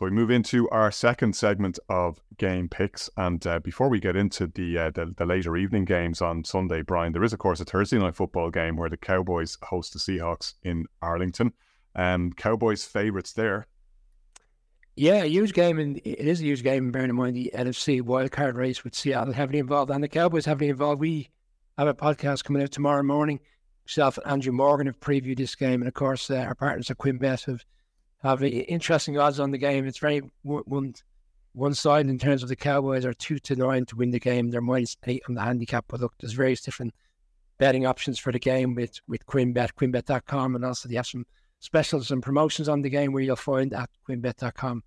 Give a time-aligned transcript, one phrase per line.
[0.00, 4.16] So we move into our second segment of game picks, and uh, before we get
[4.16, 7.60] into the, uh, the, the later evening games on Sunday, Brian, there is of course
[7.60, 11.52] a Thursday night football game where the Cowboys host the Seahawks in Arlington.
[11.94, 13.66] Um, Cowboys favourites there.
[14.96, 16.90] Yeah, a huge game, and it is a huge game.
[16.90, 20.70] Bearing in mind the NFC wildcard race with Seattle heavily involved and the Cowboys heavily
[20.70, 21.02] involved.
[21.02, 21.28] We
[21.76, 23.38] have a podcast coming out tomorrow morning.
[23.84, 26.96] Myself and Andrew Morgan have previewed this game, and of course, uh, our partners at
[26.96, 27.66] QuinnBet have
[28.22, 29.86] have interesting odds on the game.
[29.86, 30.94] It's very one
[31.52, 34.50] one side in terms of the Cowboys are two to nine to win the game.
[34.50, 36.94] They're minus eight on the handicap, but look, there's various different
[37.58, 41.26] betting options for the game with with QuinnBet, QuinnBet.com, and also they have some
[41.58, 44.82] specials and promotions on the game where you'll find at QuinnBet.com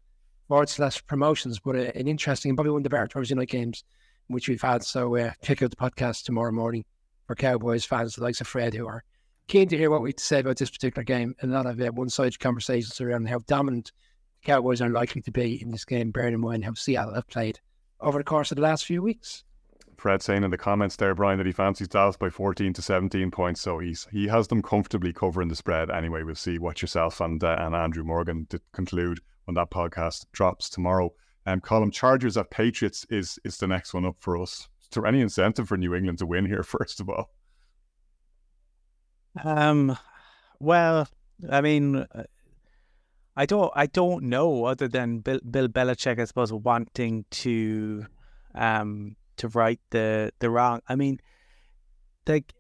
[0.48, 1.59] forward slash promotions.
[1.59, 3.84] But uh, an interesting, probably one of the better Thursday night games
[4.28, 4.84] which we've had.
[4.84, 6.86] So uh, check out the podcast tomorrow morning
[7.28, 9.03] for Cowboys fans, the likes of Fred, who are
[9.47, 11.36] keen to hear what we have to say about this particular game.
[11.41, 13.91] And a lot of uh, one-sided conversations around how dominant
[14.41, 17.27] the Cowboys are likely to be in this game, bearing in mind how Seattle have
[17.27, 17.59] played
[18.00, 19.44] over the course of the last few weeks.
[19.97, 23.31] Fred saying in the comments there, Brian, that he fancies Dallas by 14 to 17
[23.31, 23.61] points.
[23.61, 25.89] So he's he has them comfortably covering the spread.
[25.89, 30.25] Anyway, we'll see what yourself and uh, and Andrew Morgan did conclude when that podcast
[30.33, 31.13] drops tomorrow.
[31.45, 34.67] Um, Colm Chargers at Patriots is is the next one up for us.
[34.81, 36.63] Is there any incentive for New England to win here?
[36.63, 37.30] First of all,
[39.44, 39.98] um,
[40.59, 41.08] well,
[41.50, 42.23] I mean, uh,
[43.36, 48.06] I don't, I don't know other than Bill, Bill Belichick, I suppose, wanting to,
[48.53, 50.81] um, to right the the wrong.
[50.88, 51.20] I mean,
[52.28, 52.53] like,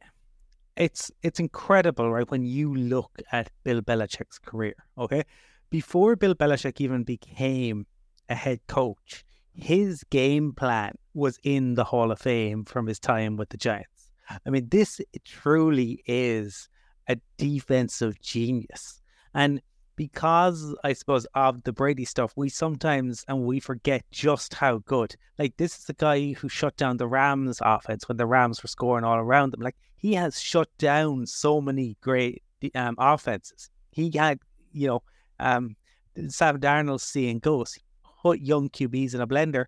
[0.75, 2.29] it's it's incredible, right?
[2.29, 5.23] When you look at Bill Belichick's career, okay,
[5.69, 7.85] before Bill Belichick even became
[8.29, 13.37] a head coach, his game plan was in the Hall of Fame from his time
[13.37, 14.11] with the Giants.
[14.45, 16.69] I mean, this truly is
[17.07, 19.01] a defensive genius.
[19.33, 19.61] And
[19.95, 25.15] because I suppose of the Brady stuff, we sometimes and we forget just how good.
[25.37, 28.67] Like this is the guy who shut down the Rams offense when the Rams were
[28.67, 29.61] scoring all around them.
[29.61, 32.43] Like he has shut down so many great
[32.75, 33.69] um, offenses.
[33.91, 34.39] He had,
[34.71, 35.03] you know,
[35.39, 35.75] um,
[36.27, 37.77] Sam Darnold seeing ghosts
[38.21, 39.65] put young QBs in a blender.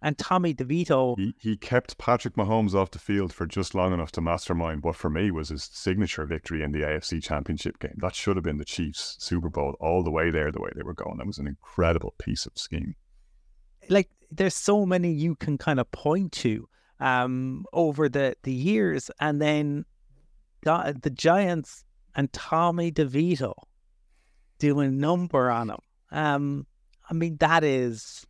[0.00, 1.16] And Tommy DeVito.
[1.18, 4.94] He, he kept Patrick Mahomes off the field for just long enough to mastermind what
[4.94, 7.96] for me was his signature victory in the AFC Championship game.
[7.96, 10.84] That should have been the Chiefs' Super Bowl all the way there, the way they
[10.84, 11.18] were going.
[11.18, 12.94] That was an incredible piece of scheme.
[13.88, 16.68] Like, there's so many you can kind of point to
[17.00, 19.10] um, over the, the years.
[19.20, 19.84] And then
[20.62, 23.54] the, the Giants and Tommy DeVito
[24.58, 25.80] doing a number on them.
[26.10, 26.66] Um,
[27.10, 28.26] I mean, that is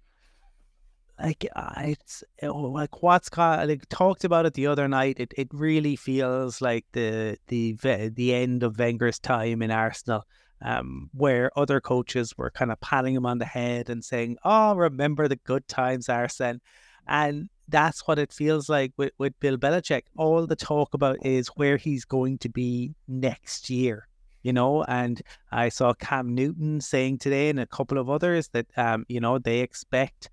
[1.20, 5.18] like uh, it's oh, like what's got like talked about it the other night.
[5.18, 7.72] It it really feels like the the
[8.14, 10.24] the end of Wenger's time in Arsenal,
[10.62, 14.74] um, where other coaches were kind of patting him on the head and saying, "Oh,
[14.76, 16.60] remember the good times, Arsene,"
[17.06, 20.02] and that's what it feels like with with Bill Belichick.
[20.16, 24.08] All the talk about is where he's going to be next year
[24.42, 24.84] you know.
[24.84, 25.20] And
[25.50, 29.38] I saw Cam Newton saying today and a couple of others that um, you know
[29.38, 30.30] they expect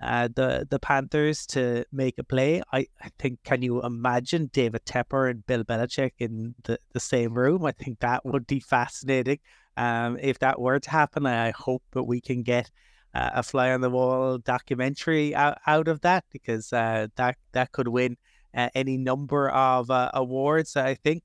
[0.00, 2.62] uh, the the Panthers to make a play.
[2.72, 7.34] I, I think can you imagine David Tepper and Bill Belichick in the, the same
[7.34, 7.64] room?
[7.64, 9.40] I think that would be fascinating.
[9.76, 12.70] Um, if that were to happen, I hope that we can get
[13.14, 17.72] uh, a fly on the wall documentary out, out of that because uh, that that
[17.72, 18.16] could win
[18.54, 20.76] uh, any number of uh, awards.
[20.76, 21.22] I think.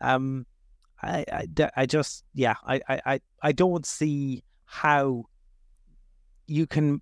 [0.00, 0.46] Um,
[1.02, 5.24] I, I, I just yeah I, I I don't see how
[6.46, 7.00] you can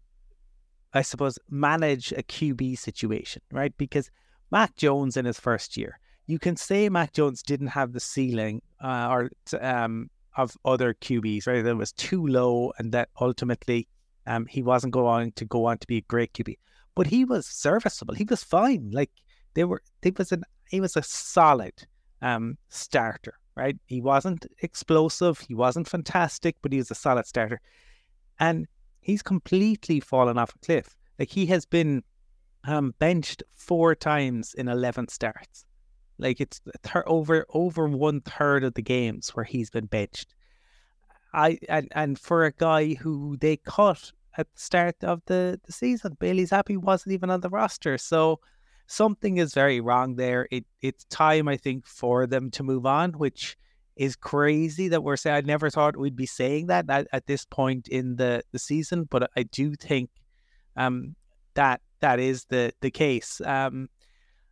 [0.95, 3.77] I suppose manage a QB situation right?
[3.77, 4.11] Because
[4.51, 8.63] Mac Jones in his first year you can say Mac Jones didn't have the ceiling
[8.83, 11.63] uh, or um of other QBs right?
[11.63, 13.89] That was too low and that ultimately
[14.27, 16.57] um he wasn't going to go on to be a great QB
[16.95, 18.15] but he was serviceable.
[18.15, 18.91] He was fine.
[18.93, 19.11] Like
[19.55, 21.75] they were he was an he was a solid
[22.23, 23.77] um starter right?
[23.87, 27.61] He wasn't explosive, he wasn't fantastic, but he was a solid starter.
[28.39, 28.69] And
[29.01, 30.97] he's completely fallen off a cliff.
[31.19, 32.03] Like he has been
[32.65, 35.65] um, benched four times in 11 starts.
[36.19, 36.61] Like it's
[37.07, 40.35] over over one third of the games where he's been benched.
[41.33, 45.73] I and, and for a guy who they cut at the start of the, the
[45.73, 47.99] season, Bailey Zappe wasn't even on the roster.
[47.99, 48.41] So
[48.87, 50.49] something is very wrong there.
[50.51, 53.57] It it's time I think for them to move on, which
[53.99, 55.37] is crazy that we're saying.
[55.37, 59.05] I never thought we'd be saying that at, at this point in the, the season,
[59.11, 60.11] but I do think
[60.77, 61.17] um
[61.55, 63.41] that that is the the case.
[63.45, 63.89] Um,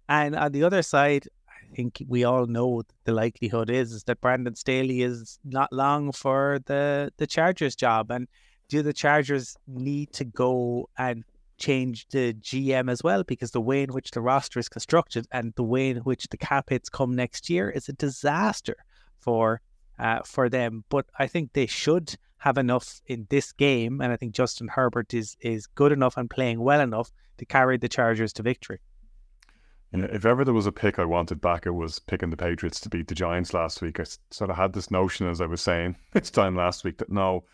[0.08, 4.20] and on the other side, I think we all know the likelihood is, is that
[4.20, 8.26] Brandon Staley is not long for the the Chargers job, and
[8.68, 11.24] do the Chargers need to go and
[11.58, 13.22] change the GM as well?
[13.22, 16.36] Because the way in which the roster is constructed and the way in which the
[16.36, 18.76] cap hits come next year is a disaster
[19.26, 19.60] for
[19.98, 20.84] uh, for them.
[20.88, 25.12] But I think they should have enough in this game, and I think Justin Herbert
[25.12, 28.80] is is good enough and playing well enough to carry the Chargers to victory.
[29.92, 32.36] You know, if ever there was a pick I wanted back, it was picking the
[32.36, 34.00] Patriots to beat the Giants last week.
[34.00, 37.10] I sort of had this notion, as I was saying this time last week, that
[37.10, 37.44] no,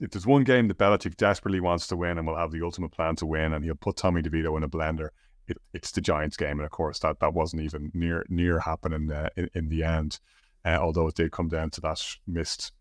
[0.00, 2.92] if there's one game that Belichick desperately wants to win and will have the ultimate
[2.92, 5.08] plan to win, and he'll put Tommy DeVito in a blender,
[5.48, 6.58] it, it's the Giants game.
[6.58, 10.18] And of course, that, that wasn't even near near happening uh, in, in the end,
[10.64, 12.72] uh, although it did come down to that missed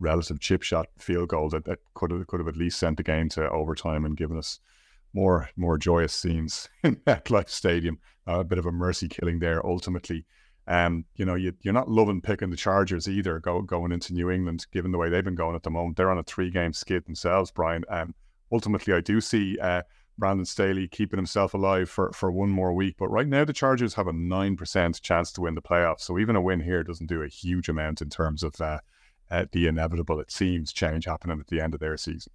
[0.00, 3.02] relative chip shot field goal that, that could have could have at least sent the
[3.02, 4.60] game to overtime and given us
[5.12, 7.98] more more joyous scenes in that MetLife Stadium.
[8.26, 10.26] Uh, a bit of a mercy killing there ultimately.
[10.66, 14.30] Um, you know, you, you're not loving picking the Chargers either go, going into New
[14.30, 15.96] England, given the way they've been going at the moment.
[15.96, 17.84] They're on a three game skid themselves, Brian.
[17.88, 18.14] Um,
[18.52, 19.82] ultimately, I do see uh,
[20.18, 22.96] Brandon Staley keeping himself alive for, for one more week.
[22.98, 26.00] But right now, the Chargers have a 9% chance to win the playoffs.
[26.00, 28.80] So even a win here doesn't do a huge amount in terms of uh,
[29.30, 32.32] uh, the inevitable, it seems, change happening at the end of their season.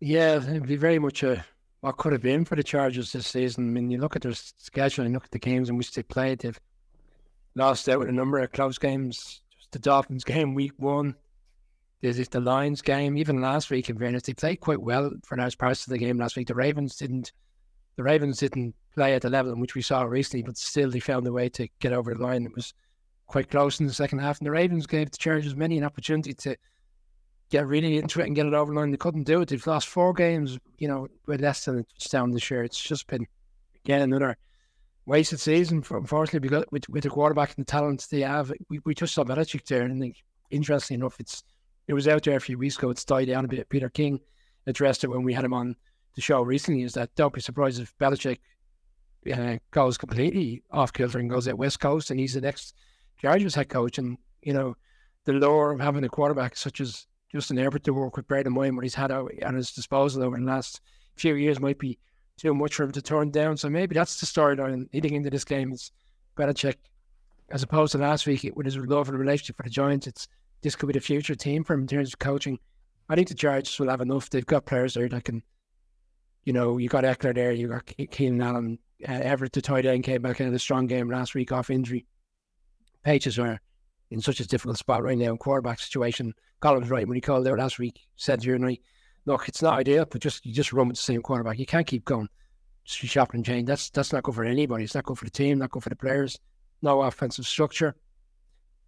[0.00, 1.44] Yeah, it'd be very much a
[1.80, 3.68] what could have been for the Chargers this season.
[3.68, 6.02] I mean, you look at their schedule and look at the games in which they
[6.02, 6.40] played.
[6.40, 6.60] They've
[7.56, 9.42] lost out with a number of close games.
[9.58, 11.16] Just the Dolphins game week one.
[12.02, 13.16] There's if the Lions game.
[13.16, 16.18] Even last week, in fairness, they played quite well for large parts of the game
[16.18, 16.48] last week.
[16.48, 17.32] The Ravens didn't.
[17.96, 20.98] The Ravens didn't play at the level in which we saw recently, but still they
[20.98, 22.44] found a way to get over the line.
[22.44, 22.74] It was
[23.26, 26.34] quite close in the second half, and the Ravens gave the Chargers many an opportunity
[26.34, 26.56] to
[27.50, 28.90] get really into it and get it over the line.
[28.90, 29.50] They couldn't do it.
[29.50, 32.64] They've lost four games, you know, with less than a touchdown this year.
[32.64, 33.26] It's just been
[33.84, 34.36] again another
[35.06, 38.52] wasted season, for, unfortunately, because with, with the quarterback and the talent they have.
[38.68, 40.16] We, we just saw Belichick there, and like,
[40.50, 41.44] interestingly enough, it's
[41.86, 42.90] it was out there a few weeks ago.
[42.90, 43.68] It's died down a bit.
[43.68, 44.20] Peter King
[44.66, 45.76] addressed it when we had him on
[46.14, 46.82] the show recently.
[46.82, 48.38] Is that don't be surprised if Belichick
[49.32, 52.74] uh, goes completely off kilter and goes at West Coast, and he's the next
[53.20, 53.98] Chargers head coach.
[53.98, 54.76] And you know,
[55.24, 58.54] the lure of having a quarterback such as Justin Herbert to work with Brad and
[58.54, 60.80] Moyen, what he's had at his disposal over the last
[61.16, 61.98] few years might be
[62.36, 63.56] too much for him to turn down.
[63.56, 65.92] So maybe that's the storyline leading into this game is
[66.36, 66.76] Belichick,
[67.50, 70.06] as opposed to last week with his love and relationship for the Giants.
[70.06, 70.28] It's
[70.62, 72.58] this could be the future team for him in terms of coaching.
[73.08, 74.30] I think the Chargers will have enough.
[74.30, 75.42] They've got players there that can,
[76.44, 80.04] you know, you got Ekeler there, you got Keenan Allen, uh, Everett, the tight end
[80.04, 82.06] came back in a strong game last week off injury.
[83.02, 83.60] Pages are
[84.10, 86.32] in such a difficult spot right now in quarterback situation.
[86.60, 88.78] Colin's right when he called out last week, said you and I,
[89.26, 91.58] look, it's not ideal, but just you just run with the same quarterback.
[91.58, 92.28] You can't keep going
[92.84, 93.64] shopping chain.
[93.64, 94.84] That's that's not good for anybody.
[94.84, 96.38] It's not good for the team, not good for the players.
[96.82, 97.94] No offensive structure.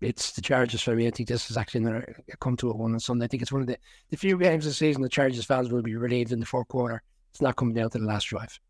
[0.04, 1.06] It's the Chargers for me.
[1.06, 3.24] I think this is actually going to come to a one on Sunday.
[3.24, 3.78] I think it's one of the,
[4.10, 7.02] the few games this season the Chargers fans will be relieved in the fourth quarter.
[7.30, 8.60] It's not coming down to the last drive.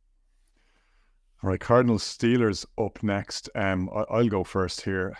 [1.43, 3.51] All right, Cardinals Steelers up next.
[3.55, 5.19] Um, I, will go first here.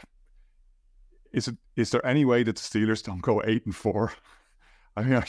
[1.33, 4.13] Is it is there any way that the Steelers don't go eight and four?
[4.97, 5.23] I mean,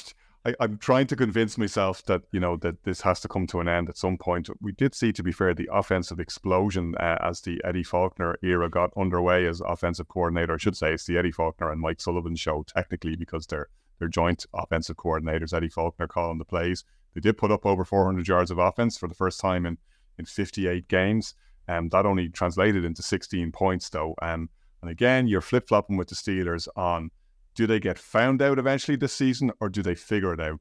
[0.45, 3.59] I, am trying to convince myself that you know that this has to come to
[3.59, 4.49] an end at some point.
[4.61, 8.69] We did see, to be fair, the offensive explosion uh, as the Eddie Faulkner era
[8.69, 10.53] got underway as offensive coordinator.
[10.53, 14.07] I should say it's the Eddie Faulkner and Mike Sullivan show technically because they're they're
[14.07, 15.53] joint offensive coordinators.
[15.53, 16.83] Eddie Faulkner calling the plays.
[17.15, 19.77] They did put up over 400 yards of offense for the first time in
[20.17, 21.33] in 58 games.
[21.67, 24.13] Um, that only translated into 16 points though.
[24.21, 24.49] Um,
[24.81, 27.09] and again, you're flip flopping with the Steelers on
[27.55, 30.59] do they get found out eventually this season or do they figure it out?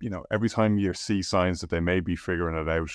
[0.00, 2.90] You know, every time you see signs that they may be figuring it out,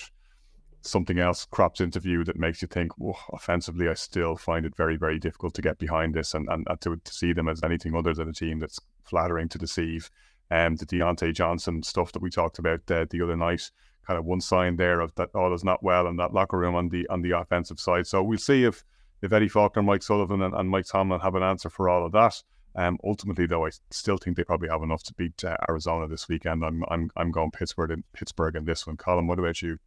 [0.80, 4.76] something else crops into view that makes you think, oh, offensively, I still find it
[4.76, 7.62] very, very difficult to get behind this and, and, and to, to, see them as
[7.62, 10.10] anything other than a team that's flattering to deceive.
[10.50, 13.70] And um, the Diontae Johnson stuff that we talked about uh, the other night,
[14.06, 16.74] kind of one sign there of that all is not well in that locker room
[16.74, 18.06] on the on the offensive side.
[18.06, 18.84] So we'll see if
[19.22, 22.12] if Eddie Faulkner, Mike Sullivan, and, and Mike Tomlin have an answer for all of
[22.12, 22.42] that.
[22.74, 26.28] Um, ultimately, though, I still think they probably have enough to beat uh, Arizona this
[26.28, 26.64] weekend.
[26.64, 28.96] I'm I'm I'm going Pittsburgh in Pittsburgh in this one.
[28.96, 29.78] Colin, what about you?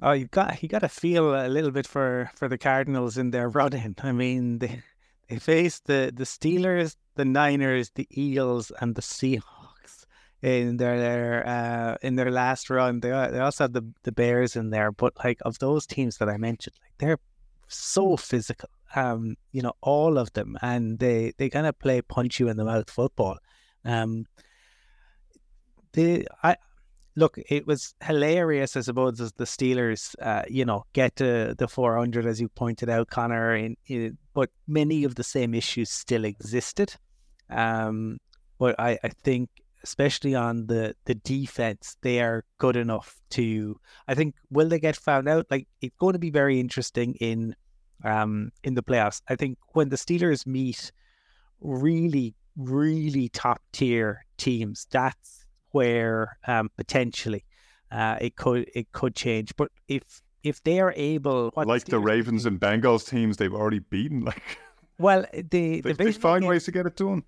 [0.00, 3.30] Oh, you've got you got to feel a little bit for for the Cardinals in
[3.30, 3.94] their run in.
[4.02, 4.82] I mean, they
[5.28, 10.06] they faced the the Steelers, the Niners, the Eagles, and the Seahawks
[10.40, 13.00] in their, their uh in their last run.
[13.00, 16.30] They they also had the the Bears in there, but like of those teams that
[16.30, 17.18] I mentioned, like they're
[17.68, 22.40] so physical um, you know, all of them, and they they kind of play punch
[22.40, 23.38] you in the mouth football.
[23.84, 24.26] Um,
[25.92, 26.56] the I
[27.16, 31.68] look, it was hilarious, I suppose, as the Steelers, uh, you know, get to the
[31.68, 33.54] 400 as you pointed out, Connor.
[33.54, 36.94] In, in, but many of the same issues still existed.
[37.50, 38.18] Um,
[38.58, 39.50] but I, I think
[39.82, 43.78] especially on the the defense, they are good enough to.
[44.08, 45.46] I think will they get found out?
[45.50, 47.54] Like it's going to be very interesting in
[48.04, 49.20] um in the playoffs.
[49.28, 50.92] I think when the Steelers meet
[51.60, 57.44] really really top tier teams, that's where um potentially
[57.90, 59.54] uh it could it could change.
[59.56, 63.78] But if if they are able, like the, the Ravens and Bengals teams, they've already
[63.78, 64.24] beaten.
[64.24, 64.42] Like,
[64.98, 67.22] well, the they, they find ways to get it done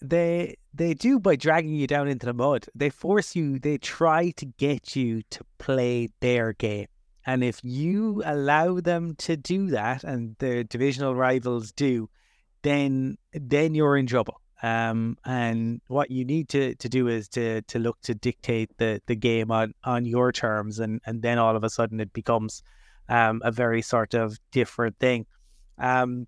[0.00, 2.66] they they do by dragging you down into the mud.
[2.74, 3.58] They force you.
[3.58, 6.86] They try to get you to play their game.
[7.26, 12.08] And if you allow them to do that, and the divisional rivals do,
[12.62, 14.40] then then you're in trouble.
[14.62, 19.02] Um, and what you need to, to do is to to look to dictate the,
[19.06, 22.62] the game on, on your terms, and, and then all of a sudden it becomes
[23.08, 25.26] um, a very sort of different thing.
[25.78, 26.26] Um,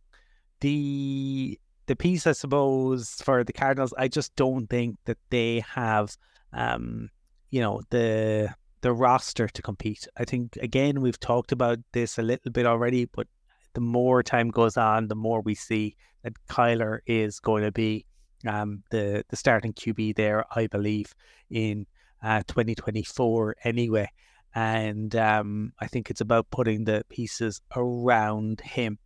[0.61, 6.17] the the piece, I suppose, for the Cardinals, I just don't think that they have,
[6.52, 7.09] um,
[7.50, 10.06] you know, the the roster to compete.
[10.16, 13.26] I think again we've talked about this a little bit already, but
[13.75, 18.06] the more time goes on, the more we see that Kyler is going to be
[18.47, 21.14] um, the the starting QB there, I believe,
[21.50, 21.87] in
[22.23, 24.08] uh, 2024 anyway.
[24.54, 28.99] And um, I think it's about putting the pieces around him.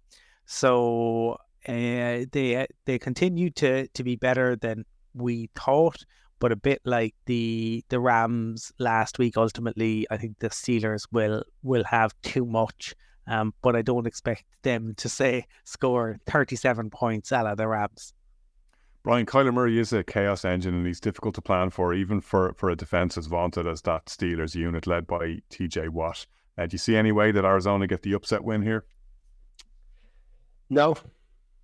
[0.47, 1.39] So
[1.69, 6.05] uh, they they continue to to be better than we thought,
[6.43, 9.37] but a bit like the the Rams last week.
[9.37, 12.97] Ultimately, I think the Steelers will will have too much.
[13.29, 18.13] Um, but I don't expect them to say score 37 points out of the Rams.
[19.05, 22.53] Brian Kyler Murray is a chaos engine and he's difficult to plan for, even for,
[22.55, 26.27] for a defense as vaunted as that Steelers unit led by TJ Watt.
[26.59, 28.85] Uh, do you see any way that Arizona get the upset win here?
[30.69, 30.97] No,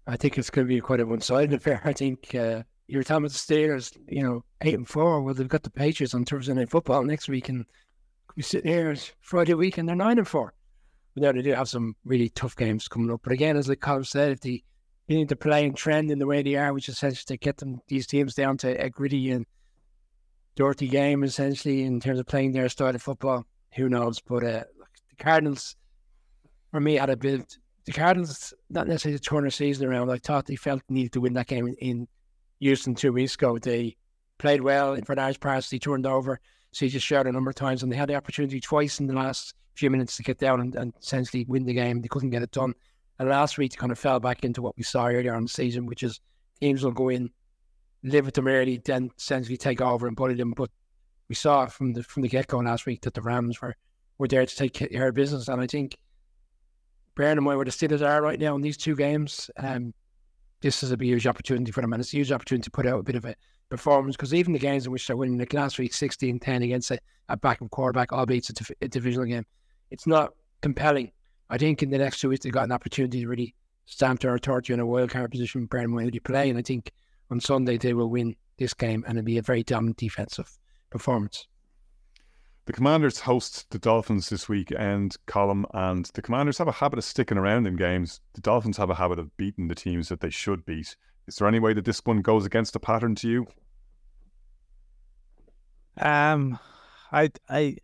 [0.07, 1.81] I think it's going to be quite a one-sided affair.
[1.85, 5.23] I think uh, you're at about the Steelers, you know, eight and four.
[5.23, 7.67] Well, they've got the Patriots on Thursday Night Football next week, and
[8.35, 10.55] we sit here Friday week, and they're nine and four.
[11.15, 13.21] But now they do have some really tough games coming up.
[13.23, 14.63] But again, as like Colin said, if they
[15.07, 17.81] need to play and trend in the way they are, which essentially to get them
[17.89, 19.45] these teams down to a gritty and
[20.57, 24.19] dirty game, essentially in terms of playing their style of football, who knows?
[24.21, 24.65] But uh,
[25.11, 25.77] the Cardinals,
[26.71, 30.11] for me, had a bit the Cardinals, not necessarily to turn their season around.
[30.11, 32.09] I thought they felt needed to win that game in
[32.61, 33.59] Houston two weeks ago.
[33.59, 33.97] They
[34.39, 35.71] played well in large parts.
[35.71, 36.41] They turned over.
[36.75, 39.55] CJ Stroud a number of times, and they had the opportunity twice in the last
[39.75, 42.03] few minutes to get down and, and essentially win the game.
[42.03, 42.75] They couldn't get it done.
[43.19, 45.87] And last week, kind of fell back into what we saw earlier on the season,
[45.87, 46.21] which is
[46.61, 47.31] teams will go in,
[48.03, 50.53] live with them early, then essentially take over and bully them.
[50.53, 50.71] But
[51.29, 53.75] we saw from the from the get go last week that the Rams were
[54.19, 55.97] were there to take care of business, and I think
[57.17, 59.93] bearing in mind where the Steelers are right now in these two games, um,
[60.61, 62.99] this is a huge opportunity for them, and it's a huge opportunity to put out
[62.99, 63.35] a bit of a
[63.69, 66.91] performance because even the games in which they're winning, like last week, 16 10 against
[66.91, 66.99] a,
[67.29, 69.47] a backup quarterback, albeit it's a, a divisional game,
[69.91, 71.13] it's not compelling.
[71.51, 73.55] I think in the next two weeks, they've got an opportunity to really
[73.87, 76.51] stamp their authority in a wild card position, mind who they play.
[76.51, 76.93] And I think
[77.31, 80.59] on Sunday, they will win this game and it'll be a very dominant defensive
[80.91, 81.47] performance.
[82.69, 87.05] The Commanders host the Dolphins this weekend, Colm, and the Commanders have a habit of
[87.07, 88.21] sticking around in games.
[88.35, 90.95] The Dolphins have a habit of beating the teams that they should beat.
[91.27, 93.47] Is there any way that this one goes against the pattern to you?
[95.99, 96.59] Um,
[97.11, 97.77] I, I,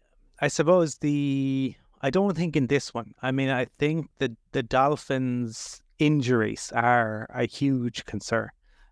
[0.43, 3.15] I suppose the I don't think in this one.
[3.23, 8.51] I mean, I think that the Dolphins' injuries are a huge concern.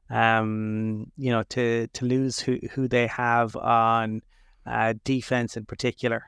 [0.09, 4.23] Um, you know, to to lose who who they have on
[4.67, 6.25] uh, defense in particular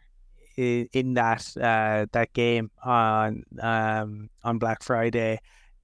[0.57, 5.41] in, that uh, that game on um, on Black Friday.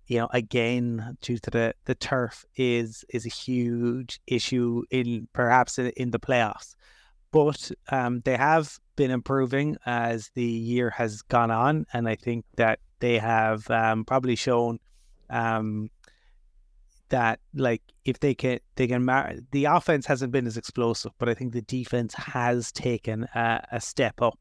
[0.07, 5.79] You know, again, due to the, the turf is is a huge issue in perhaps
[5.79, 6.75] in, in the playoffs.
[7.33, 12.45] But um, they have been improving as the year has gone on, and I think
[12.57, 14.81] that they have um, probably shown
[15.31, 15.91] um,
[17.11, 21.29] that like if they can they can mar- the offense hasn't been as explosive, but
[21.29, 24.39] I think the defense has taken a, a step up.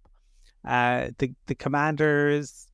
[0.65, 2.67] Uh, the the Commanders,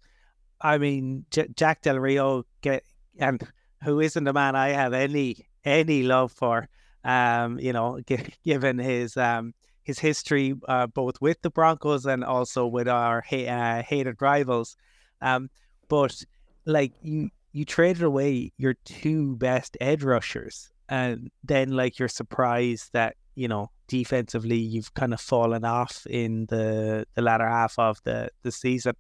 [0.61, 2.83] I mean J- Jack Del Rio get
[3.17, 3.41] and
[3.83, 6.69] who isn't a man I have any any love for.
[7.03, 12.23] Um, you know, g- given his um his history uh, both with the Broncos and
[12.23, 14.75] also with our ha- uh, hated rivals.
[15.21, 15.49] Um,
[15.87, 16.23] but
[16.65, 22.89] like you you traded away your two best edge rushers, and then like you're surprised
[22.91, 27.97] that you know defensively you've kind of fallen off in the the latter half of
[28.03, 28.93] the the season.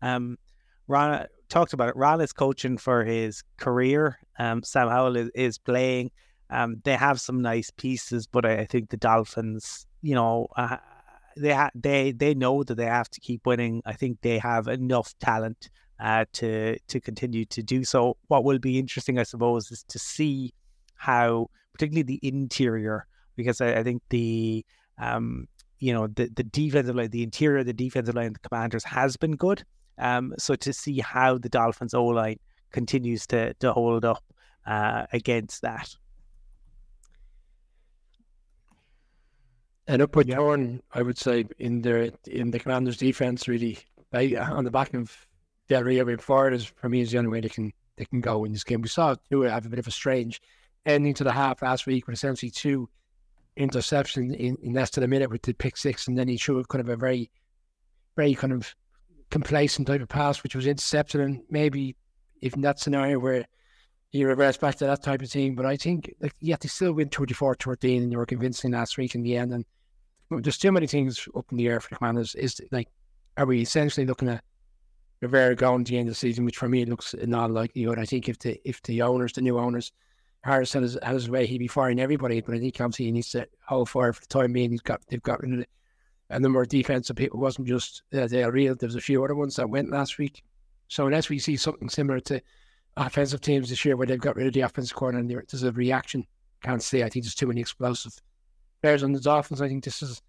[0.00, 0.38] Um,
[0.88, 1.96] Ron talked about it.
[1.96, 4.18] Ron is coaching for his career.
[4.38, 6.10] Um, Sam Howell is, is playing.
[6.48, 10.78] Um, they have some nice pieces, but I, I think the Dolphins, you know, uh,
[11.36, 13.82] they ha- they they know that they have to keep winning.
[13.84, 15.68] I think they have enough talent
[16.00, 18.16] uh, to to continue to do so.
[18.28, 20.54] What will be interesting, I suppose, is to see
[20.94, 24.64] how, particularly the interior, because I, I think the
[24.98, 25.46] um,
[25.78, 29.36] you know the the defensive line, the interior, the defensive line, the Commanders has been
[29.36, 29.62] good.
[29.98, 32.38] Um, so to see how the Dolphins O line
[32.72, 34.24] continues to to hold up
[34.66, 35.94] uh, against that.
[39.86, 43.78] And upward turn, I would say, in the in the Commanders' defense, really,
[44.14, 45.26] on the back of
[45.70, 48.20] Del Rio being forward, is for me is the only way they can they can
[48.20, 48.82] go in this game.
[48.82, 50.42] We saw Tua have a bit of a strange
[50.84, 52.88] ending to the half last week with essentially two
[53.56, 56.64] interceptions in, in less than a minute with the pick six, and then he threw
[56.64, 57.30] kind of a very,
[58.16, 58.74] very kind of
[59.30, 61.94] complacent type of pass, which was intercepted, and maybe
[62.40, 63.46] even that scenario where
[64.08, 65.54] he reversed back to that type of thing.
[65.54, 69.14] But I think like yeah, they still win 24-13 and they were convincing last week
[69.14, 69.52] in the end.
[69.52, 69.64] And
[70.30, 72.34] there's too many things up in the air for the Commanders.
[72.34, 72.88] Is like,
[73.36, 74.42] are we essentially looking at
[75.20, 77.84] Rivera going to the end of the season, which for me looks not likely.
[77.84, 79.92] But I think if the if the owners, the new owners,
[80.42, 82.40] Harris had his, had his way, he'd be firing everybody.
[82.40, 84.70] But I think obviously he needs to hold fire for the time being.
[84.70, 85.66] He's got they've got rid of
[86.30, 87.38] a number of defensive people.
[87.38, 88.74] It wasn't just uh, Del Rio.
[88.74, 90.42] There was a few other ones that went last week.
[90.88, 92.40] So unless we see something similar to
[92.96, 95.72] offensive teams this year where they've got rid of the offensive corner and there's a
[95.72, 96.26] reaction.
[96.62, 97.02] Can't say.
[97.02, 98.12] I think there's too many explosive
[98.82, 99.62] players on the Dolphins.
[99.62, 100.20] I think this is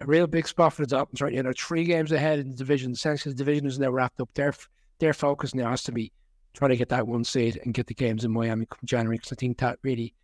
[0.00, 1.42] a real big spot for the Dolphins right now.
[1.42, 2.92] They're three games ahead in the division.
[2.92, 4.30] Essentially, the division is now wrapped up.
[4.34, 4.54] Their
[4.98, 6.12] their focus now has to be
[6.54, 9.32] trying to get that one seed and get the games in Miami come January because
[9.32, 10.14] I think that really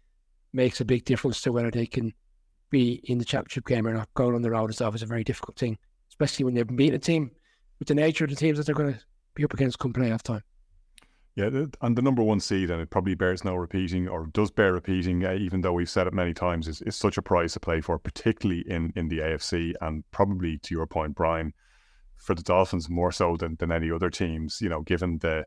[0.52, 2.12] makes a big difference to whether they can
[2.70, 4.12] be in the championship game or not.
[4.14, 5.78] Going on the road is always a very difficult thing,
[6.08, 7.30] especially when they've beaten a team
[7.78, 9.00] with the nature of the teams that they're going to
[9.34, 10.42] be up against come playoff time.
[11.36, 11.50] Yeah,
[11.82, 15.22] and the number one seed, and it probably bears no repeating, or does bear repeating,
[15.22, 17.82] uh, even though we've said it many times, is, is such a prize to play
[17.82, 21.52] for, particularly in, in the AFC, and probably to your point, Brian,
[22.16, 24.62] for the Dolphins more so than, than any other teams.
[24.62, 25.44] You know, given the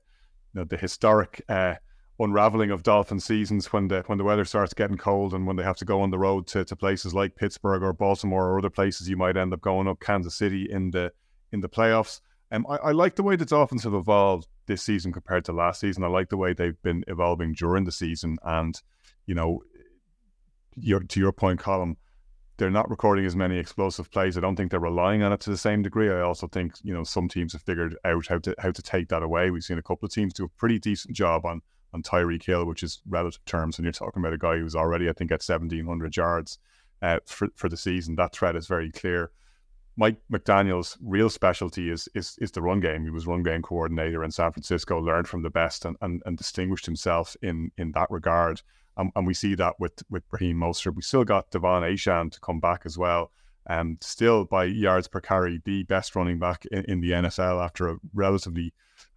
[0.54, 1.76] you know, the historic uh,
[2.20, 5.64] unraveling of Dolphin seasons when the when the weather starts getting cold and when they
[5.64, 8.70] have to go on the road to, to places like Pittsburgh or Baltimore or other
[8.70, 11.12] places, you might end up going up Kansas City in the
[11.52, 12.22] in the playoffs.
[12.52, 15.80] Um, I, I like the way the Dolphins have evolved this season compared to last
[15.80, 16.04] season.
[16.04, 18.80] I like the way they've been evolving during the season, and
[19.26, 19.62] you know,
[20.76, 21.96] your, to your point, Colm,
[22.58, 24.38] they're not recording as many explosive plays.
[24.38, 26.10] I don't think they're relying on it to the same degree.
[26.10, 29.10] I also think you know some teams have figured out how to how to take
[29.10, 29.50] that away.
[29.50, 31.62] We've seen a couple of teams do a pretty decent job on
[31.94, 35.10] on Tyreek Hill, which is relative terms, and you're talking about a guy who's already,
[35.10, 36.60] I think, at 1,700 yards
[37.02, 38.16] uh, for for the season.
[38.16, 39.32] That threat is very clear.
[40.00, 43.04] Mike McDaniel's real specialty is is is the run game.
[43.04, 46.38] He was run game coordinator in San Francisco, learned from the best, and and, and
[46.38, 48.62] distinguished himself in in that regard.
[48.96, 50.96] And we see that with with Raheem Mostert.
[50.96, 53.32] We still got De'Von Achane to come back as well.
[53.66, 57.90] And still by yards per carry, the best running back in, in the NFL after
[57.90, 58.74] a relatively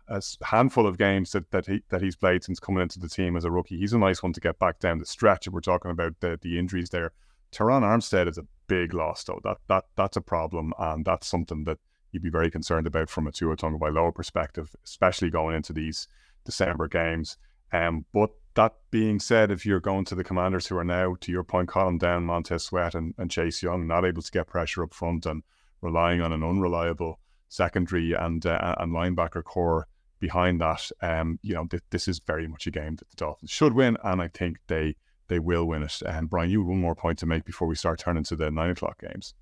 [0.09, 3.37] a handful of games that, that he that he's played since coming into the team
[3.37, 3.79] as a rookie.
[3.79, 5.49] He's a nice one to get back down the stretch.
[5.49, 7.13] We're talking about the, the injuries there,
[7.53, 9.41] Terron Armstead is a big loss, though.
[9.45, 11.79] That that that's a problem, and that's something that
[12.13, 16.09] you'd be very concerned about from a Tua Tagovailoa perspective, especially going into these
[16.45, 17.37] December games.
[17.73, 21.33] Um, but that being said, if you're going to the Commanders, who are now, to
[21.33, 24.83] your point, Colm down Montez Sweat and, and Chase Young, not able to get pressure
[24.83, 25.43] up front and
[25.81, 29.87] relying on an unreliable secondary and uh, and linebacker corps
[30.21, 33.51] behind that, um, you know, th- this is very much a game that the Dolphins
[33.51, 34.97] should win, and I think they
[35.33, 36.03] they will win it.
[36.05, 38.71] And Brian, you one more point to make before we start turning to the nine
[38.71, 39.35] o'clock games.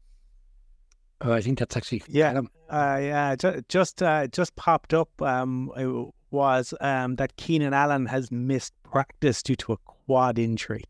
[1.20, 3.34] Oh, I think that's actually yeah, uh, yeah.
[3.36, 5.10] Just just, uh, just popped up.
[5.20, 10.84] Um, it was um that Keenan Allen has missed practice due to a quad injury,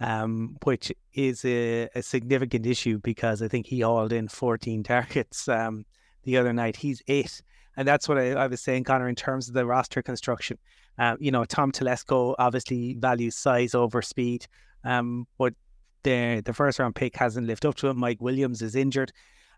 [0.00, 5.48] um, which is a, a significant issue because I think he hauled in 14 targets
[5.48, 5.84] um
[6.24, 6.76] the other night.
[6.76, 7.42] He's eight,
[7.80, 10.58] and that's what I, I was saying, Connor, in terms of the roster construction.
[10.98, 14.46] Um, you know, Tom Telesco obviously values size over speed,
[14.84, 15.54] um, but
[16.02, 17.96] the the first round pick hasn't lived up to it.
[17.96, 19.12] Mike Williams is injured,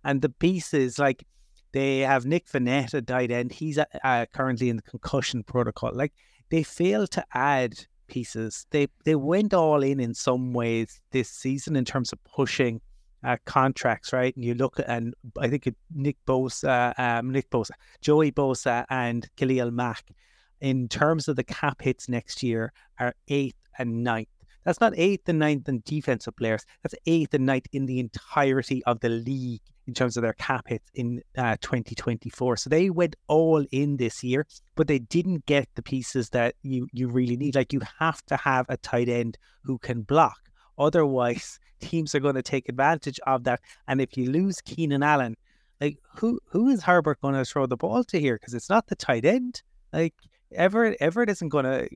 [0.04, 1.24] and the pieces like
[1.72, 3.50] they have Nick Vannett at tight end.
[3.50, 5.90] He's uh, currently in the concussion protocol.
[5.92, 6.12] Like
[6.48, 7.74] they failed to add
[8.06, 8.66] pieces.
[8.70, 12.82] They they went all in in some ways this season in terms of pushing
[13.24, 14.34] uh, contracts, right?
[14.36, 19.70] And you look and I think Nick Bosa, um, Nick Bosa, Joey Bosa, and Khalil
[19.70, 20.04] Mack
[20.60, 24.28] in terms of the cap hits next year are eighth and ninth.
[24.64, 26.64] That's not eighth and ninth in defensive players.
[26.82, 30.68] That's eighth and ninth in the entirety of the league in terms of their cap
[30.68, 32.56] hits in uh, 2024.
[32.56, 36.86] So they went all in this year, but they didn't get the pieces that you
[36.92, 37.56] you really need.
[37.56, 40.38] Like you have to have a tight end who can block.
[40.78, 43.60] Otherwise, teams are going to take advantage of that.
[43.88, 45.36] And if you lose Keenan Allen,
[45.80, 48.36] like who who is Herbert going to throw the ball to here?
[48.36, 49.62] Because it's not the tight end.
[49.92, 50.14] Like
[50.54, 51.88] Everett Everett isn't going to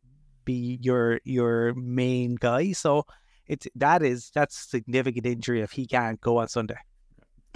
[0.44, 2.72] be your your main guy.
[2.72, 3.04] So
[3.46, 6.78] it's that is that's significant injury if he can't go on Sunday.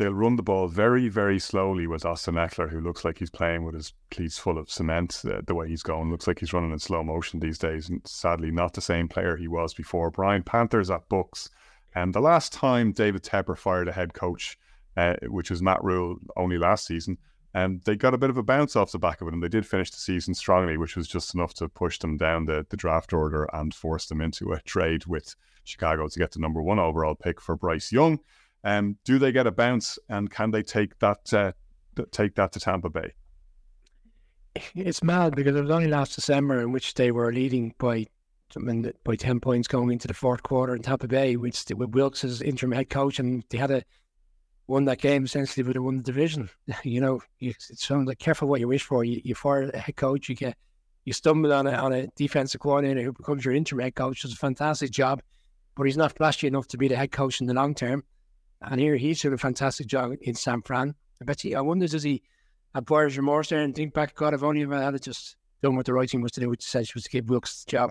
[0.00, 3.64] They'll run the ball very, very slowly with Austin Ekeler, who looks like he's playing
[3.64, 5.20] with his cleats full of cement.
[5.26, 8.00] Uh, the way he's going looks like he's running in slow motion these days, and
[8.06, 10.10] sadly, not the same player he was before.
[10.10, 11.50] Brian Panthers at Bucs,
[11.94, 14.56] and the last time David Tepper fired a head coach
[14.96, 17.18] uh, which was Matt Rhule, only last season.
[17.52, 19.48] And they got a bit of a bounce off the back of it, and they
[19.48, 22.76] did finish the season strongly, which was just enough to push them down the, the
[22.76, 25.34] draft order and force them into a trade with
[25.64, 28.20] Chicago to get the number one overall pick for Bryce Young.
[28.64, 31.52] Um, do they get a bounce, and can they take that uh,
[32.10, 33.12] take that to Tampa Bay?
[34.74, 38.06] It's mad because it was only last December in which they were leading by
[39.04, 42.42] by ten points going into the fourth quarter in Tampa Bay, which with Wilks as
[42.42, 43.82] interim head coach, and they had a
[44.66, 46.48] won that game essentially would have won the division.
[46.84, 49.04] you know, you, it sounds like careful what you wish for.
[49.04, 50.56] You, you fire a head coach, you get
[51.04, 54.32] you stumble on a on a defensive coordinator who becomes your interim head coach, does
[54.32, 55.22] a fantastic job,
[55.76, 58.04] but he's not flashy enough to be the head coach in the long term.
[58.62, 60.94] And here he's doing a fantastic job in San Fran.
[61.20, 62.22] I bet you, I wonder does he
[62.74, 65.86] have buyer's remorse there and think back, God, if only I had just done what
[65.86, 67.90] the right thing was to do, which essentially was to give Wilks the job.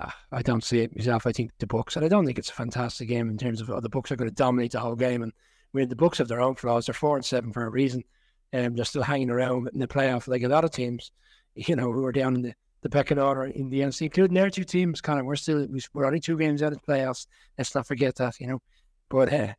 [0.00, 1.26] Ah, I don't see it myself.
[1.26, 3.70] I think the Bucs, and I don't think it's a fantastic game in terms of
[3.70, 5.32] oh, the Bucs are going to dominate the whole game and
[5.74, 6.86] mean, the Bucs have their own flaws.
[6.86, 8.04] They're four and seven for a reason.
[8.52, 11.10] and um, they're still hanging around in the playoff like a lot of teams,
[11.54, 14.50] you know, who are down in the, the pecking order in the NFC, including their
[14.50, 15.00] two teams.
[15.00, 17.26] Kind of, we're still we're only two games out of the playoffs.
[17.58, 18.62] Let's not forget that, you know.
[19.08, 19.54] But uh,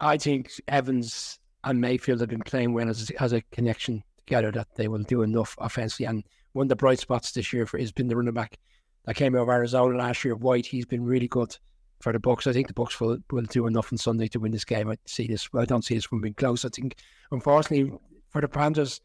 [0.00, 4.68] I think Evans and Mayfield have been playing well as, as a connection together that
[4.76, 6.06] they will do enough offensively.
[6.06, 8.58] And one of the bright spots this year for, has been the running back
[9.04, 10.66] that came out of Arizona last year, White.
[10.66, 11.56] He's been really good
[12.00, 12.46] for the Bucs.
[12.46, 14.90] I think the Bucs will, will do enough on Sunday to win this game.
[14.90, 15.48] I see this.
[15.54, 16.64] I don't see this one being close.
[16.64, 16.96] I think,
[17.30, 17.98] unfortunately,
[18.30, 19.00] for the Panthers,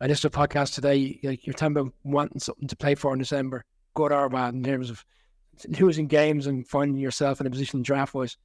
[0.00, 1.18] I listened to a podcast today.
[1.22, 4.62] Like you're talking about wanting something to play for in December, good or bad, in
[4.62, 5.04] terms of
[5.80, 8.36] losing games and finding yourself in a position draft wise.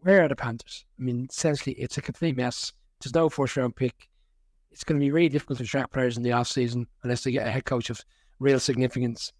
[0.00, 0.84] Where are the Panthers?
[0.98, 2.72] I mean, essentially, it's a complete mess.
[3.00, 4.08] There's no first round pick.
[4.70, 7.32] It's going to be really difficult to attract players in the off season unless they
[7.32, 8.00] get a head coach of
[8.38, 9.32] real significance.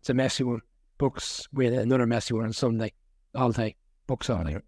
[0.00, 0.60] It's a messy one.
[0.98, 2.92] Bucs with another messy one on Sunday
[3.34, 3.76] all day.
[4.08, 4.58] Bucs all day.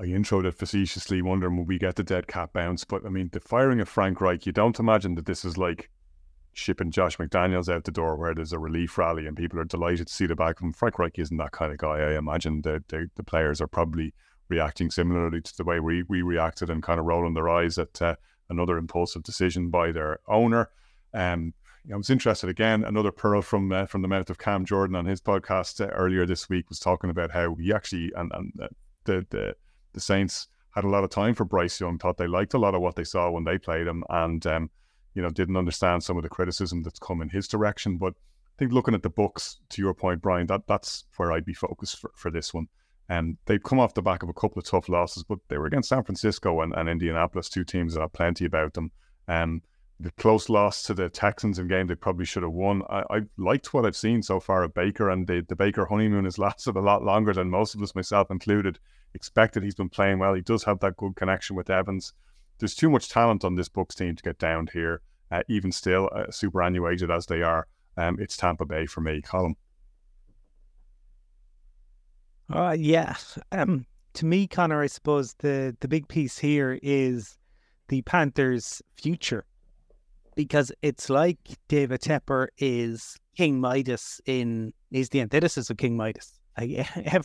[0.00, 2.84] I introed it facetiously, wondering will we get the dead cat bounce.
[2.84, 5.90] But I mean, the firing of Frank Reich, you don't imagine that this is like
[6.52, 10.06] shipping Josh McDaniels out the door where there's a relief rally and people are delighted
[10.06, 10.72] to see the back of him.
[10.72, 11.98] Frank Reich isn't that kind of guy.
[11.98, 14.14] I imagine the, the, the players are probably
[14.48, 18.00] reacting similarly to the way we, we reacted and kind of rolling their eyes at
[18.00, 18.16] uh,
[18.48, 20.70] another impulsive decision by their owner.
[21.14, 21.54] Um,
[21.92, 22.84] I was interested again.
[22.84, 26.26] Another pearl from uh, from the mouth of Cam Jordan on his podcast uh, earlier
[26.26, 28.68] this week was talking about how he actually and and uh,
[29.04, 29.56] the the
[29.94, 31.98] the Saints had a lot of time for Bryce Young.
[31.98, 34.70] Thought they liked a lot of what they saw when they played him, and um,
[35.14, 37.96] you know didn't understand some of the criticism that's come in his direction.
[37.96, 41.44] But I think looking at the Bucs, to your point, Brian, that that's where I'd
[41.44, 42.68] be focused for, for this one.
[43.08, 45.66] And they've come off the back of a couple of tough losses, but they were
[45.66, 48.90] against San Francisco and, and Indianapolis, two teams that have plenty about them.
[49.26, 49.62] Um,
[50.00, 52.82] the close loss to the Texans in game they probably should have won.
[52.88, 56.24] I, I liked what I've seen so far of Baker, and the, the Baker honeymoon
[56.24, 58.78] has lasted a lot longer than most of us, myself included,
[59.14, 59.62] expected.
[59.62, 60.34] He's been playing well.
[60.34, 62.12] He does have that good connection with Evans.
[62.58, 66.10] There's too much talent on this Bucs team to get down here, uh, even still,
[66.14, 67.66] uh, superannuated as they are.
[67.96, 69.54] Um, it's Tampa Bay for me, Colm.
[72.52, 73.14] Uh, yeah.
[73.52, 77.36] Um, to me, Connor, I suppose the, the big piece here is
[77.88, 79.44] the Panthers' future
[80.34, 86.34] because it's like David Tepper is King Midas in he's the antithesis of King Midas.
[86.60, 87.24] Like,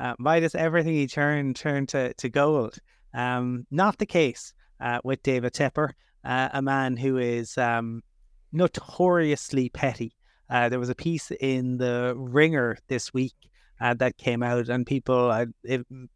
[0.00, 2.78] uh, Midas, everything he turned turned to, to gold.
[3.12, 5.90] Um, not the case uh, with David Tepper,
[6.24, 8.02] uh, a man who is um,
[8.50, 10.16] notoriously petty.
[10.50, 13.34] Uh, there was a piece in the Ringer this week
[13.84, 15.46] uh, that came out, and people uh,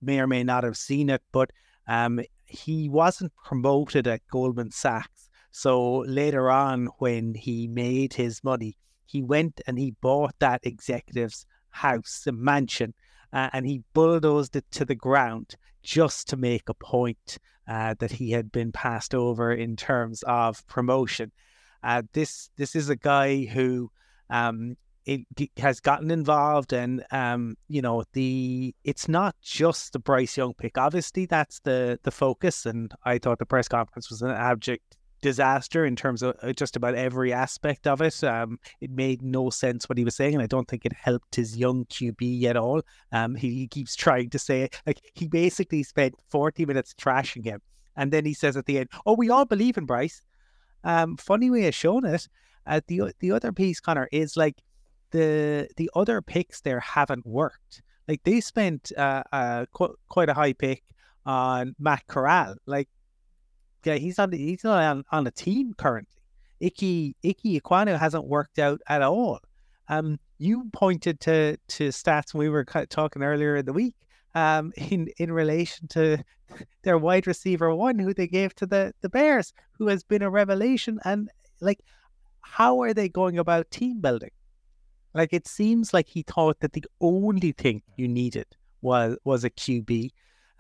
[0.01, 1.51] may or may not have seen it, but
[1.87, 8.77] um, he wasn't promoted at Goldman Sachs so later on, when he made his money,
[9.07, 12.95] he went and he bought that executive's house, a mansion,
[13.33, 18.13] uh, and he bulldozed it to the ground just to make a point uh, that
[18.13, 21.33] he had been passed over in terms of promotion.
[21.83, 23.91] Uh, this this is a guy who
[24.31, 24.77] um,
[25.09, 30.53] it has gotten involved, and um, you know the it's not just the Bryce Young
[30.53, 30.77] pick.
[30.77, 35.85] Obviously, that's the the focus, and I thought the press conference was an abject disaster
[35.87, 38.23] in terms of uh, just about every aspect of it.
[38.23, 41.37] Um, it made no sense what he was saying, and I don't think it helped
[41.37, 42.83] his young QB at all.
[43.11, 47.63] Um, he, he keeps trying to say like he basically spent forty minutes trashing him,
[47.97, 50.21] and then he says at the end, "Oh, we all believe in Bryce."
[50.85, 52.29] Um, funny way of showing it.
[52.67, 54.57] Uh, the the other piece, Connor, is like
[55.11, 57.83] the the other picks there haven't worked.
[58.07, 60.83] Like they spent uh, uh qu- quite a high pick
[61.27, 62.57] on Matt Corral.
[62.67, 62.89] Like
[63.85, 66.21] yeah, he's on the, he's not on, on a team currently.
[66.63, 69.41] Ike Ike Ekwonu hasn't worked out at all.
[69.89, 73.95] Um, you pointed to to stats we were talking earlier in the week.
[74.35, 76.23] Um, in in relation to
[76.83, 80.31] their wide receiver one, who they gave to the the Bears, who has been a
[80.31, 81.81] revelation, and like,
[82.41, 84.31] how are they going about team building?
[85.15, 88.47] Like, it seems like he thought that the only thing you needed
[88.83, 90.11] was was a QB.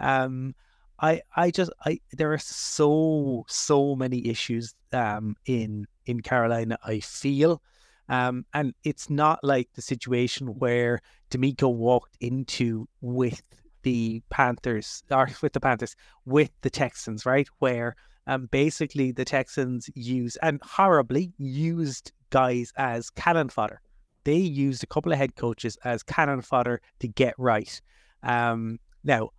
[0.00, 0.54] Um,
[1.00, 7.00] I I just I there are so so many issues um in in Carolina I
[7.00, 7.62] feel.
[8.08, 13.42] Um and it's not like the situation where DeMeco walked into with
[13.82, 17.48] the Panthers or with the Panthers with the Texans right?
[17.58, 17.94] Where
[18.26, 23.80] um basically the Texans use and horribly used guys as cannon fodder
[24.28, 27.80] they used a couple of head coaches as cannon fodder to get right
[28.22, 29.30] um now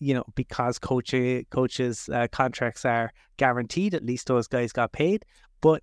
[0.00, 1.14] you know, because coach,
[1.50, 5.24] coaches' uh, contracts are guaranteed, at least those guys got paid.
[5.60, 5.82] But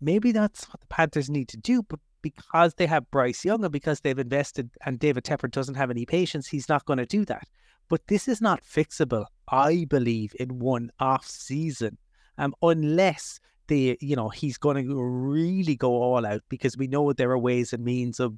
[0.00, 1.82] maybe that's what the Panthers need to do.
[1.82, 5.90] But because they have Bryce Young and because they've invested and David Tepper doesn't have
[5.90, 7.46] any patience, he's not going to do that.
[7.88, 11.98] But this is not fixable, I believe, in one off season,
[12.38, 17.12] um, unless they, you know, he's going to really go all out because we know
[17.12, 18.34] there are ways and means of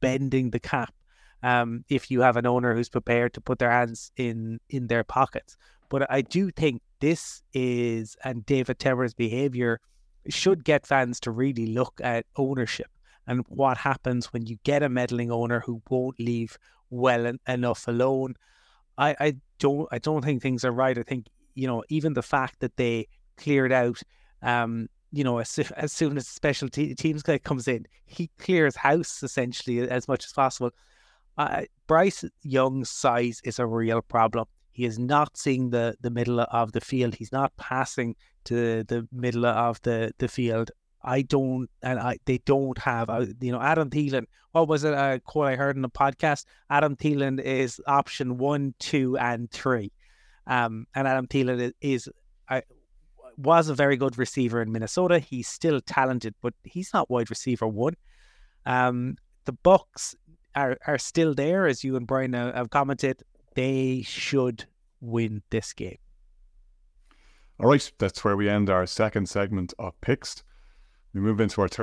[0.00, 0.94] bending the cap
[1.42, 5.04] um, if you have an owner who's prepared to put their hands in in their
[5.04, 5.56] pockets.
[5.88, 9.80] But I do think this is and David Tepper's behavior
[10.28, 12.88] should get fans to really look at ownership
[13.26, 16.58] and what happens when you get a meddling owner who won't leave
[16.90, 18.34] well en- enough alone.
[18.96, 20.98] I, I don't I don't think things are right.
[20.98, 24.02] I think you know even the fact that they cleared out
[24.42, 28.76] um, you know, as, as soon as special te- teams guy comes in, he clears
[28.76, 30.70] house essentially as much as possible.
[31.36, 34.46] Uh, Bryce Young's size is a real problem.
[34.72, 37.14] He is not seeing the, the middle of the field.
[37.14, 40.70] He's not passing to the middle of the, the field.
[41.02, 44.24] I don't, and I they don't have, uh, you know, Adam Thielen.
[44.52, 44.94] What was it?
[44.94, 46.44] A quote I heard in the podcast.
[46.70, 49.92] Adam Thielen is option one, two, and three.
[50.46, 52.08] Um, and Adam Thielen is, is
[52.48, 52.62] I,
[53.38, 55.20] was a very good receiver in Minnesota.
[55.20, 57.94] He's still talented, but he's not wide receiver one.
[58.66, 60.14] Um, the Bucs
[60.54, 63.22] are, are still there, as you and Brian have commented,
[63.54, 64.66] they should
[65.00, 65.98] win this game.
[67.60, 70.42] All right, that's where we end our second segment of picks.
[71.14, 71.76] We move into our third